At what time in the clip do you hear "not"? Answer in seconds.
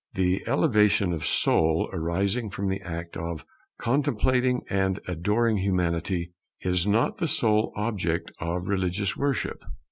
6.87-7.19